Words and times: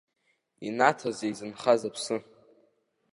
Инаҭазеи 0.67 1.31
изынхаз 1.31 1.81
аԥсы?! 1.89 2.17